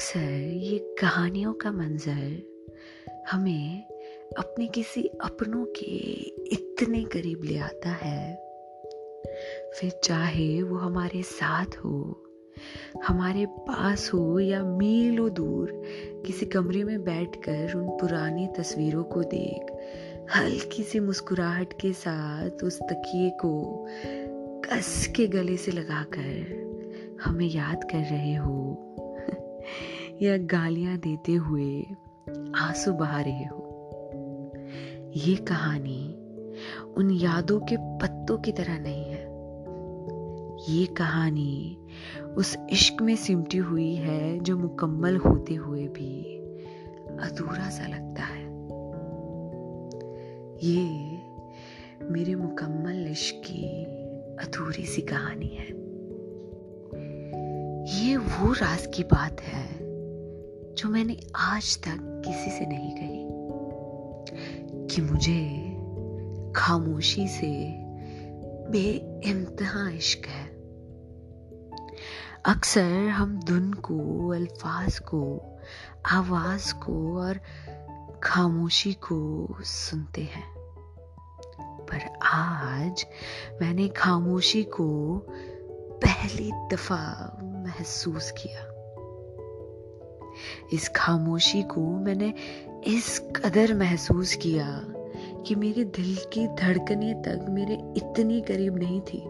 अक्सर 0.00 0.52
ये 0.52 0.96
कहानियों 1.00 1.52
का 1.52 1.72
मंजर 1.72 2.42
हमें 3.30 3.84
अपने 4.38 4.66
किसी 4.66 5.02
अपनों 5.02 5.64
के 5.64 5.96
इतने 6.52 7.04
करीब 7.04 7.40
ले 7.44 7.58
आता 7.58 7.90
है। 7.90 8.34
फिर 9.74 10.00
चाहे 10.04 10.62
वो 10.62 10.76
हमारे 10.76 11.22
साथ 11.22 11.64
हो, 11.64 12.24
हमारे 13.04 13.46
पास 13.46 14.10
हो 14.14 14.40
या 14.40 14.64
मीलों 14.64 15.34
दूर, 15.34 15.82
किसी 16.26 16.46
कमरे 16.46 16.84
में 16.84 17.04
बैठकर 17.04 17.74
उन 17.74 17.88
पुरानी 17.88 18.48
तस्वीरों 18.58 19.04
को 19.04 19.22
देख, 19.22 19.72
हल्की 20.36 20.82
सी 20.82 21.00
मुस्कुराहट 21.00 21.72
के 21.72 21.92
साथ 21.92 22.64
उस 22.64 22.82
तकिए 22.82 23.30
को 23.30 23.86
कस 24.60 25.12
के 25.16 25.26
गले 25.26 25.56
से 25.56 25.72
लगाकर 25.72 26.60
हमें 27.24 27.46
याद 27.46 27.84
कर 27.84 27.98
रहे 27.98 28.34
हो। 28.34 28.86
या 30.22 30.36
गालियाँ 30.36 30.96
देते 30.96 31.32
हुए 31.32 31.82
आँसू 32.56 32.92
बहा 32.92 33.20
रहे 33.20 33.44
हो? 33.44 33.66
ये 35.16 35.36
कहानी 35.36 36.14
उन 36.96 37.10
यादों 37.10 37.60
के 37.60 37.76
पत्तों 37.78 38.38
की 38.38 38.52
तरह 38.52 38.78
नहीं 38.78 39.04
है। 39.04 39.30
ये 40.74 40.86
कहानी 40.86 41.78
उस 42.36 42.56
इश्क 42.70 43.02
में 43.02 43.16
सिमटी 43.16 43.58
हुई 43.58 43.94
है 43.94 44.38
जो 44.38 44.58
मुकम्मल 44.58 45.16
होते 45.16 45.54
हुए 45.54 45.88
भी 45.88 46.36
अधूरा 47.20 47.70
सा 47.70 47.86
लगता 47.86 48.22
है। 48.22 48.44
ये 50.68 51.18
मेरे 52.02 52.34
मुकम्मल 52.34 53.08
इश्क 53.10 53.36
की 53.36 53.84
अधूरी 54.46 54.84
सी 54.84 55.02
कहानी 55.02 55.48
है। 55.48 55.80
ये 58.00 58.16
वो 58.16 58.52
राज 58.52 58.86
की 58.86 59.02
बात 59.02 59.40
है 59.40 59.79
जो 60.78 60.88
मैंने 60.88 61.16
आज 61.36 61.78
तक 61.78 62.22
किसी 62.26 62.50
से 62.50 62.66
नहीं 62.66 62.96
कही। 62.96 63.30
कि 64.86 65.02
मुझे 65.02 65.66
खामोशी 66.56 67.28
से 67.28 67.74
बे 68.70 69.20
इम्तहा 69.24 69.90
इश्क 69.90 70.26
है। 70.26 70.46
अक्सर 72.44 73.08
हम 73.08 73.40
धुन 73.40 73.72
को, 73.72 74.28
अल्फाज 74.28 74.98
को, 74.98 75.58
आवाज़ 76.12 76.74
को 76.74 77.18
और 77.18 77.40
खामोशी 78.22 78.92
को 78.92 79.48
सुनते 79.60 80.22
हैं। 80.22 80.54
पर 81.60 82.26
आज 82.26 83.06
मैंने 83.62 83.88
खामोशी 83.88 84.64
को 84.64 85.18
पहली 85.90 86.52
दफ़ा 86.72 87.38
महसूस 87.42 88.30
किया। 88.30 88.69
इस 90.72 90.88
खामोशी 90.96 91.62
को 91.62 91.80
मैंने 91.80 92.34
इस 92.86 93.18
कदर 93.18 93.74
महसूस 93.74 94.34
किया 94.34 94.84
कि 95.46 95.54
मेरे 95.54 95.84
दिल 95.84 96.16
की 96.32 96.48
धड़कने 96.48 97.14
तक 97.14 97.46
मेरे 97.48 97.74
इतनी 97.96 98.40
करीब 98.40 98.78
नहीं 98.78 99.00
थी, 99.00 99.22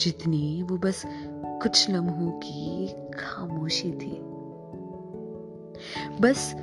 जितनी 0.00 0.62
वो 0.62 0.76
बस 0.76 1.02
कुछ 1.62 1.90
लम्हों 1.90 2.30
की 2.30 2.88
खामोशी 3.18 3.92
थी। 3.92 4.20
बस 6.20 6.54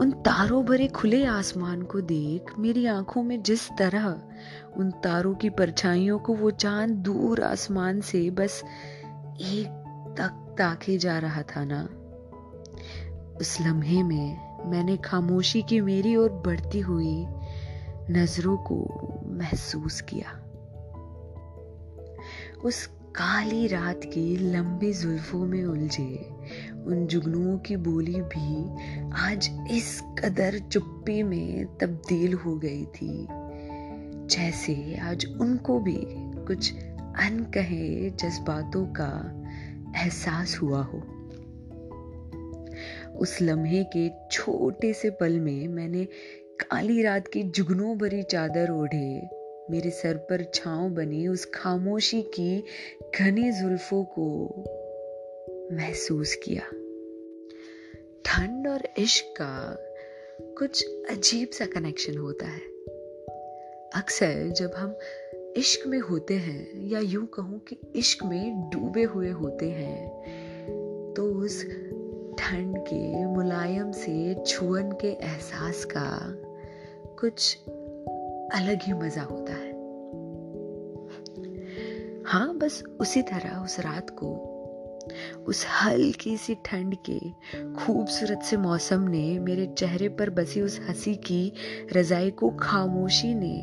उन 0.00 0.10
तारों 0.10 0.64
भरे 0.64 0.88
खुले 0.88 1.24
आसमान 1.24 1.82
को 1.82 2.00
देख 2.00 2.58
मेरी 2.58 2.86
आँखों 2.86 3.22
में 3.22 3.42
जिस 3.42 3.68
तरह 3.68 4.22
उन 4.76 4.90
तारों 4.90 5.34
की 5.34 5.50
परछाइयों 5.50 6.18
को 6.18 6.34
वो 6.34 6.50
चाँद 6.50 6.90
दूर 6.90 7.42
आसमान 7.42 8.00
से 8.00 8.30
बस 8.30 8.62
एक 9.40 9.66
तक 10.18 10.54
ताके 10.58 10.98
जा 10.98 11.18
रहा 11.18 11.42
था 11.42 11.64
ना 11.64 11.88
उस 13.42 13.60
लम्हे 13.60 14.02
में 14.02 14.70
मैंने 14.70 14.96
खामोशी 14.96 15.62
की 15.62 15.80
मेरी 15.80 16.14
ओर 16.16 16.32
बढ़ती 16.46 16.80
हुई 16.80 17.24
नज़रों 18.10 18.56
को 18.56 18.76
महसूस 19.30 20.00
किया। 20.00 20.32
उस 22.64 22.86
काली 23.16 23.66
रात 23.66 24.00
की 24.04 24.36
लंबी 24.36 24.92
जुल्फों 24.92 25.38
में 25.46 25.64
उलझे 25.64 26.28
उन 26.86 27.06
जुगनुओं 27.06 27.58
की 27.58 27.76
बोली 27.76 28.20
भी 28.34 29.10
आज 29.12 29.50
इस 29.70 30.00
कदर 30.18 30.58
चुप्पी 30.58 31.22
में 31.22 31.78
तब्दील 31.78 32.34
हो 32.34 32.56
गई 32.56 32.84
थी, 32.84 33.26
जैसे 34.26 34.98
आज 35.02 35.26
उनको 35.40 35.78
भी 35.80 35.98
कुछ 36.46 36.72
अनकहे 36.74 38.10
जज्बातों 38.10 38.84
का 39.00 39.10
एहसास 39.96 40.58
हुआ 40.62 40.82
हो। 40.84 41.02
उस 43.16 43.38
लम्हे 43.42 43.84
के 43.84 44.10
छोटे 44.30 44.92
से 44.92 45.10
पल 45.10 45.40
में 45.40 45.68
मैंने 45.68 46.04
काली 46.60 47.02
रात 47.02 47.28
की 47.28 47.42
जुगनों 47.42 47.98
भरी 47.98 48.22
चादर 48.22 48.70
ओढ़े। 48.70 49.28
मेरे 49.70 49.90
सर 49.90 50.16
पर 50.16 50.50
छांव 50.54 50.90
बनी 50.90 51.28
उस 51.28 51.44
खामोशी 51.54 52.22
की 52.22 52.64
घनी 53.20 53.52
जुल्फों 53.52 54.04
को 54.04 54.54
महसूस 55.72 56.34
किया। 56.34 56.62
ठंड 58.24 58.68
और 58.68 58.88
इश्क 58.98 59.34
का 59.42 59.76
कुछ 60.58 60.86
अजीब 61.10 61.48
सा 61.48 61.66
कनेक्शन 61.66 62.18
होता 62.18 62.46
है। 62.46 62.60
अक्सर 63.94 64.48
जब 64.48 64.72
हम 64.76 64.98
इश्क 65.56 65.86
में 65.86 66.00
होते 66.00 66.34
हैं 66.34 66.88
या 66.88 67.00
यूँ 67.00 67.26
कहूँ 67.26 67.58
कि 67.58 67.76
इश्क 67.96 68.24
में 68.24 68.70
डूबे 68.70 69.02
हुए 69.02 69.30
होते 69.30 69.70
हैं 69.70 70.08
तो 71.16 71.24
उस 71.24 71.64
ठंड 72.38 72.78
के, 72.78 73.26
मुलायम 73.26 73.92
से 73.92 74.44
छुअन 74.46 74.92
के 74.92 75.06
एहसास 75.06 75.84
का 75.84 76.06
कुछ 77.20 77.58
अलग 78.54 78.78
ही 78.82 78.92
मज़ा 78.92 79.22
होता 79.22 79.52
है। 79.52 79.70
हाँ 82.26 82.58
बस 82.58 82.82
उसी 83.00 83.22
तरह 83.22 83.56
उस 83.64 83.80
रात 83.80 84.10
को, 84.10 84.48
उस 85.46 85.66
हल्की 85.66 86.36
सी 86.36 86.54
ठंड 86.54 86.96
के 87.10 87.18
खूबसूरत 87.74 88.42
से 88.42 88.56
मौसम 88.56 89.00
ने 89.00 89.38
मेरे 89.38 89.66
चेहरे 89.66 90.08
पर 90.08 90.30
बसी 90.30 90.60
उस 90.60 90.80
हँसी 90.88 91.14
की 91.14 91.52
रजाई 91.92 92.30
को 92.30 92.50
खामोशी 92.50 93.34
ने 93.34 93.58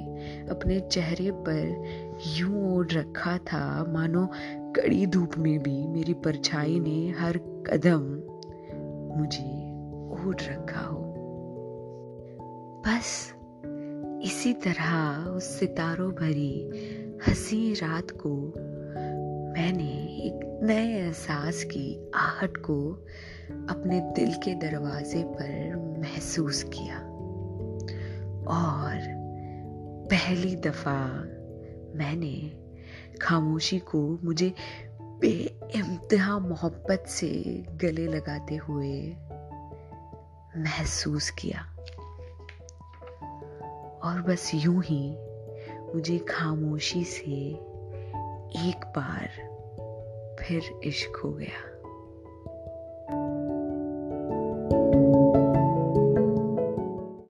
अपने 0.50 0.80
चेहरे 0.80 1.32
पर 1.32 1.84
यूँ 2.28 2.78
ओढ़ 2.78 2.92
रखा 2.92 3.38
था, 3.38 3.86
मानो 3.90 4.30
कड़ी 4.76 5.06
धूप 5.06 5.38
में 5.38 5.64
भी 5.64 5.88
मेरी 5.88 6.14
परछाई 6.14 6.80
ने 6.80 7.10
हर 7.20 7.38
कदम 7.38 8.19
मुझे 9.18 9.70
ओढ़ 10.10 10.42
रखा 10.42 10.82
हो। 10.82 11.16
बस 12.88 13.34
इसी 14.24 14.54
तरह 14.54 15.24
उस 15.30 15.44
सितारों 15.44 16.12
भरी 16.12 16.72
हसी 17.28 17.74
रात 17.74 18.08
को 18.12 18.54
मैंने 19.54 19.90
एक 20.26 20.60
नए 20.64 20.88
एहसास 20.88 21.64
की 21.64 22.12
आहट 22.16 22.58
को 22.58 23.06
अपने 23.70 24.00
दिल 24.00 24.34
के 24.34 24.56
दरवाजे 24.56 25.24
पर 25.24 25.76
महसूस 26.00 26.64
किया। 26.64 27.00
और 28.48 29.20
पहली 30.12 30.56
दफ़ा 30.56 31.06
मैंने 31.96 32.52
खामोशी 33.22 33.80
को 33.80 34.20
मुझे 34.24 34.54
बेइंतहा 35.20 36.40
मोहब्बत 36.40 37.04
से 37.08 37.30
गले 37.70 38.08
लगाते 38.08 38.56
हुए 38.56 39.16
महसूस 40.58 41.30
किया। 41.30 41.76
और 44.04 44.22
बस 44.22 44.52
यूँ 44.56 44.84
ही 44.84 45.18
मुझे 45.96 46.18
खामोशी 46.18 47.04
से 47.04 47.32
एक 48.70 48.82
बार 48.86 49.30
फिर 50.40 50.80
इश्क 50.84 51.22
हो 51.26 51.32
गया। 51.32 51.79